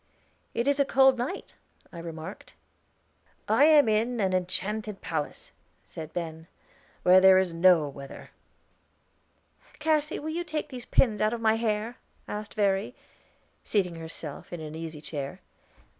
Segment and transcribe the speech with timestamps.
[0.55, 1.53] "It is a cold night,"
[1.93, 2.55] I remarked.
[3.47, 5.51] "I am in an enchanted palace,"
[5.85, 6.47] said Ben,
[7.03, 8.31] "where there is no weather."
[9.77, 12.95] "Cassy, will you take these pins out of my hair?" asked Verry,
[13.63, 15.39] seating herself in an easy chair.